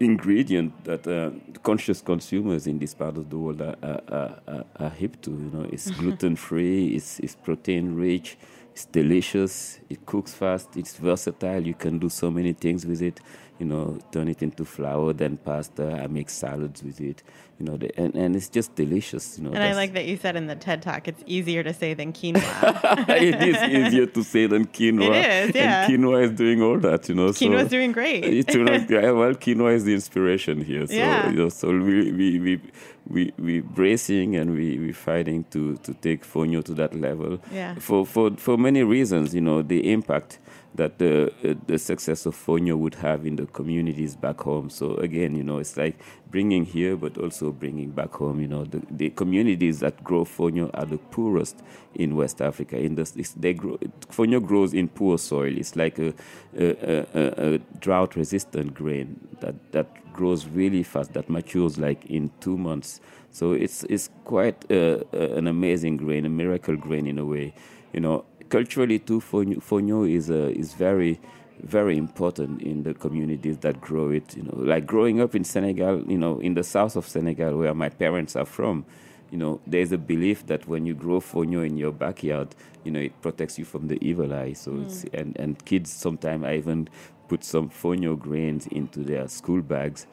[0.00, 1.30] ingredient that uh,
[1.62, 5.50] conscious consumers in this part of the world are, are, are, are hip to you
[5.52, 5.66] know?
[5.70, 8.36] It's gluten free it's, it's protein rich
[8.72, 13.20] it's delicious it cooks fast it's versatile you can do so many things with it
[13.62, 16.00] you know, turn it into flour, then pasta.
[16.02, 17.22] I make salads with it,
[17.60, 19.52] you know, the, and, and it's just delicious, you know.
[19.52, 22.12] And I like that you said in the TED Talk, it's easier to say than
[22.12, 23.08] quinoa.
[23.08, 25.14] it is easier to say than quinoa.
[25.14, 25.84] It is, yeah.
[25.84, 27.28] And quinoa is doing all that, you know.
[27.28, 28.24] Quinoa is so, doing great.
[28.48, 30.88] yeah, well, quinoa is the inspiration here.
[30.88, 31.30] So, yeah.
[31.30, 32.60] you know, so we, we, we,
[33.08, 37.38] we, we bracing and we, we fighting to, to take fonio to that level.
[37.52, 37.76] Yeah.
[37.76, 40.40] For, for, for many reasons, you know, the impact
[40.74, 44.70] that the uh, the success of Fonio would have in the communities back home.
[44.70, 45.98] So again, you know, it's like
[46.30, 48.40] bringing here, but also bringing back home.
[48.40, 51.62] You know, the, the communities that grow Fonio are the poorest
[51.94, 52.78] in West Africa.
[52.78, 53.04] In the
[53.36, 53.76] they grow
[54.08, 55.56] Fonio grows in poor soil.
[55.56, 56.14] It's like a,
[56.58, 62.56] a, a, a drought-resistant grain that that grows really fast, that matures like in two
[62.56, 63.00] months.
[63.30, 67.54] So it's it's quite an amazing grain, a miracle grain in a way.
[67.92, 71.18] You know, culturally too, fonio is uh, is very
[71.62, 74.36] very important in the communities that grow it.
[74.36, 77.74] You know, like growing up in Senegal, you know, in the south of Senegal, where
[77.74, 78.84] my parents are from,
[79.30, 83.00] you know, there's a belief that when you grow fonio in your backyard, you know,
[83.00, 84.52] it protects you from the evil eye.
[84.52, 85.14] So, mm.
[85.14, 86.88] and and kids sometimes I even
[87.28, 90.06] put some fonio grains into their school bags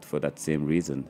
[0.00, 1.06] for that same reason.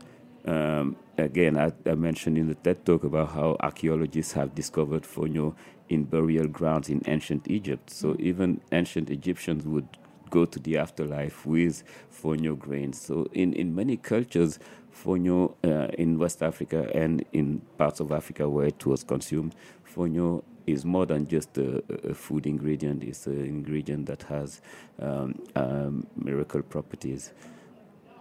[0.47, 5.55] Um, again, I, I, mentioned in the TED talk about how archaeologists have discovered fonio
[5.95, 7.91] in burial grounds in ancient Egypt.
[7.91, 9.89] So even ancient Egyptians would
[10.31, 13.01] go to the afterlife with fonio grains.
[13.01, 14.59] So in, in many cultures,
[14.93, 19.55] fonio uh, in West Africa and in parts of Africa where it was consumed,
[19.95, 23.05] fonio is more than just a, a food ingredient.
[23.05, 24.61] It's an ingredient that has
[24.99, 27.33] um, um, miracle properties.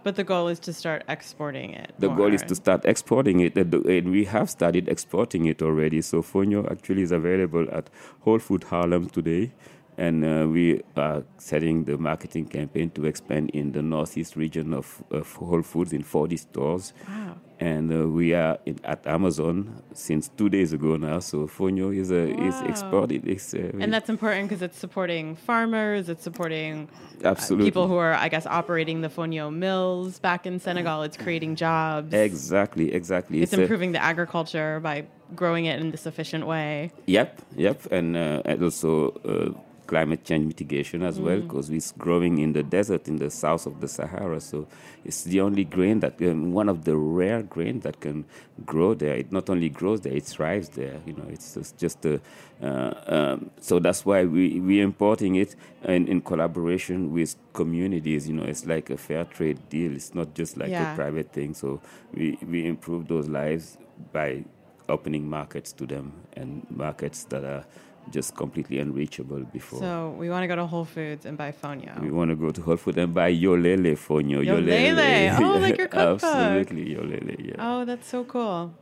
[0.04, 1.94] But the goal is to start exporting it.
[1.98, 2.16] The more.
[2.16, 6.02] goal is to start exporting it, and and we have started exporting it already.
[6.02, 7.88] So fonio actually is available at
[8.20, 9.52] Whole Food Harlem today,
[9.96, 15.02] and uh, we are setting the marketing campaign to expand in the northeast region of,
[15.10, 16.92] of Whole Foods in 40 stores.
[17.08, 17.36] Wow.
[17.60, 21.20] And uh, we are in, at Amazon since two days ago now.
[21.20, 22.68] So fonio is uh, is Wow.
[22.68, 23.26] exported.
[23.28, 26.88] It's, uh, And that's important because it's supporting farmers, it's supporting
[27.24, 31.02] uh, absolutely people who are, I guess, operating the fonio mills back in Senegal.
[31.04, 32.12] It's creating jobs.
[32.12, 33.40] exactly exactly.
[33.42, 36.90] It's a- improving the agriculture by growing it in this efficient way.
[37.06, 39.50] Yep, yep, and uh, and also uh,
[39.86, 43.80] climate change mitigation as well, because it's growing in the desert in the south of
[43.80, 44.40] the Sahara.
[44.40, 44.66] So
[45.04, 48.24] it's the only grain that um, one of the rare grains that can
[48.64, 49.14] grow there.
[49.16, 51.00] It not only grows there, it thrives there.
[51.06, 52.20] You know, it's just, just a,
[52.62, 58.28] uh, um, so that's why we we importing it in, in collaboration with communities.
[58.28, 59.94] You know, it's like a fair trade deal.
[59.94, 60.92] It's not just like Yeah.
[60.92, 61.54] a private thing.
[61.54, 61.80] So
[62.12, 63.76] we we improve those lives
[64.12, 64.44] by
[64.88, 67.64] opening markets to them and markets that are
[68.10, 69.78] just completely unreachable before.
[69.80, 72.00] So we want to go to Whole Foods and buy fonio.
[72.00, 74.44] we want to go to Whole Food and buy Yolele fonio.
[74.44, 75.38] Yolele.
[75.40, 76.22] Oh, like your cookbook.
[76.22, 77.54] Absolutely, Yolele, yeah.
[77.58, 78.74] Oh, that's so cool.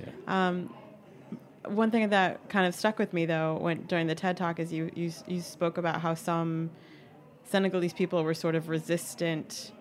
[0.00, 0.10] Yeah.
[0.26, 0.74] Um,
[1.64, 4.72] one thing that kind of stuck with me though, when during the TED talk, is
[4.72, 6.70] you you you spoke about how some
[7.44, 9.72] Senegalese people were sort of resistant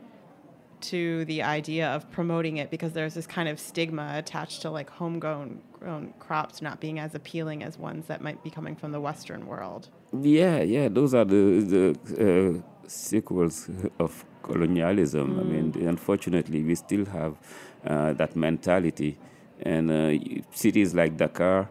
[0.82, 4.90] to the idea of promoting it because there's this kind of stigma attached to like
[4.90, 9.00] homegrown grown crops not being as appealing as ones that might be coming from the
[9.00, 9.90] Western world.
[10.22, 11.86] Yeah, yeah, those are the the
[12.26, 13.70] uh, sequels
[14.00, 15.40] of colonialism.
[15.40, 17.36] I mean, unfortunately, we still have
[17.86, 19.18] uh, that mentality,
[19.62, 21.70] and uh, cities like Dakar,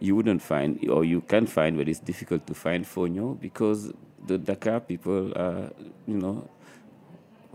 [0.00, 3.92] you wouldn't find, or you can find, but it's difficult to find fonio because
[4.26, 5.70] the Dakar people are,
[6.06, 6.48] you know,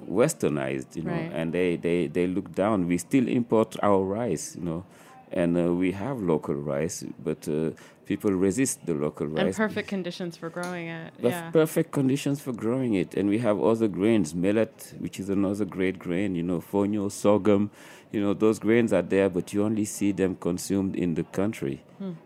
[0.10, 1.32] westernized, you know, Right.
[1.34, 2.88] and they, they, they look down.
[2.88, 4.86] We still import our rice, you know,
[5.32, 7.72] and uh, we have local rice, but uh,
[8.06, 9.45] people resist the local rice.
[9.45, 11.14] And perfect conditions for growing it.
[11.22, 11.52] Perf- yeah.
[11.52, 13.14] perfect conditions for growing it.
[13.16, 17.72] And we have other grains, millet, which is another great grain, you know, fonio, sorghum,
[18.12, 21.82] you know, those grains are there, but you only see them consumed in the country,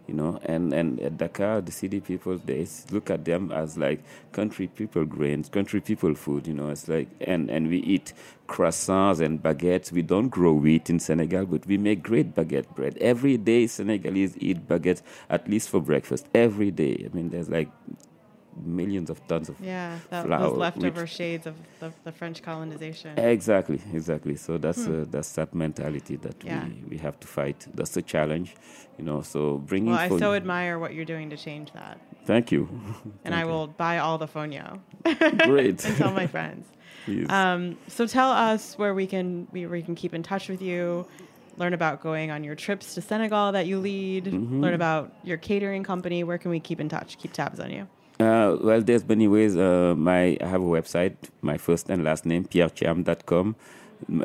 [0.08, 0.40] you know.
[0.44, 5.06] And, and at Dakar, the city people, they look at them as like country people
[5.06, 6.70] grains, country people food, you know.
[6.70, 8.14] It's like, and, and we eat
[8.48, 9.92] croissants and baguettes.
[9.92, 12.98] We don't grow wheat in Senegal, but we make great baguette bread.
[13.00, 16.28] Every day, Senegalese eat baguettes, at least for breakfast.
[16.34, 17.08] Every day.
[17.10, 17.70] I mean, there's like
[18.64, 23.18] millions of tons of Yeah, that, flour, those leftover shades of the, the French colonization.
[23.18, 24.36] Exactly, exactly.
[24.36, 26.48] So that's uh, that's that mentality that Hmm.
[26.48, 26.66] Yeah.
[26.66, 27.68] we, we have to fight.
[27.74, 28.56] That's the challenge,
[28.98, 29.22] you know.
[29.22, 29.92] So bringing.
[29.92, 31.98] Well, I so admire what you're doing to change that.
[32.26, 32.68] Thank you.
[33.26, 34.80] And I will buy all the fonio
[35.46, 35.84] Great.
[35.86, 36.66] and tell my friends.
[37.30, 41.06] Um, so tell us where we can we, we can keep in touch with you,
[41.58, 44.62] learn about going on your trips to Senegal that you lead, Mm-hmm.
[44.64, 46.24] learn about your catering company.
[46.24, 47.18] Where can we keep in touch?
[47.20, 47.88] Keep tabs on you.
[48.20, 49.58] Uh, well, there's many ways.
[49.58, 53.56] Uh, my I have a website, my first and last name, pierrethiam.com.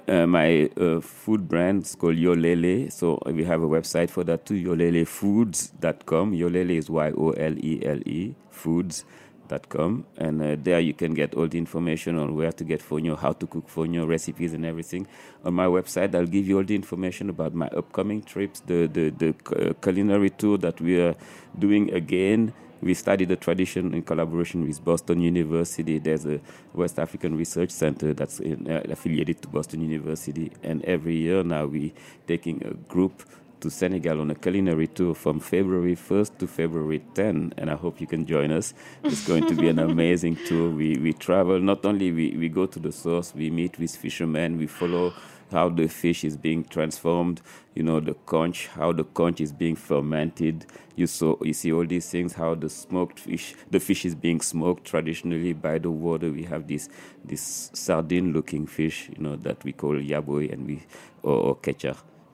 [0.07, 2.93] Uh, my uh, food brand is called Yolele.
[2.93, 6.33] So we have a website for that too, yolelefoods.com.
[6.33, 10.05] Yolele is Y O L E L E, foods.com.
[10.19, 13.33] And uh, there you can get all the information on where to get fonio, how
[13.33, 15.09] to cook fonio, recipes and everything.
[15.45, 19.11] On my website, I'll give you all the information about my upcoming trips, the, the,
[19.11, 21.17] the cu- culinary tour that we are
[21.59, 25.99] doing again we studied the tradition in collaboration with Boston University.
[25.99, 26.41] There's a
[26.73, 31.67] West African Research Center that's in, uh, affiliated to Boston University, and every year now
[31.67, 31.93] we
[32.27, 33.23] taking a group
[33.61, 38.01] to Senegal on a culinary tour from February 1st to February 10, and I hope
[38.01, 38.73] you can join us.
[39.05, 40.71] It's going to be an amazing tour.
[40.71, 44.57] We we travel not only we, we go to the source, we meet with fishermen,
[44.57, 45.13] we follow
[45.51, 47.41] how the fish is being transformed,
[47.75, 50.67] you know, the conch, how the conch is being fermented.
[50.97, 54.41] You saw, you see all these things, how the smoked fish, the fish is being
[54.41, 56.31] smoked traditionally by the water.
[56.31, 56.89] We have this
[57.25, 60.83] this sardine-looking fish, you know, that we call yaboy and we
[61.23, 61.59] or, or.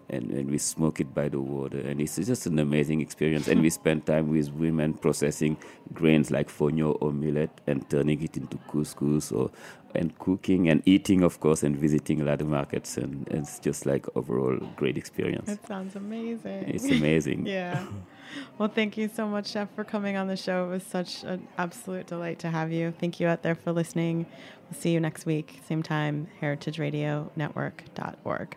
[0.08, 3.48] And, and we smoke it by the water, and it's just an amazing experience.
[3.48, 5.56] And we spend time with women processing
[5.92, 9.50] grains like fonio or millet and turning it into couscous or
[9.96, 12.96] and cooking and eating, of course, and visiting a lot of markets.
[12.96, 15.50] And, and it's just like overall great experience.
[15.50, 16.68] It sounds amazing.
[16.68, 17.46] It's amazing.
[17.46, 17.84] yeah.
[18.58, 20.66] Well, thank you so much, Chef, for coming on the show.
[20.66, 22.92] It was such an absolute delight to have you.
[22.98, 24.26] Thank you out there for listening.
[24.70, 28.56] We'll see you next week, same time, heritageradionetwork.org.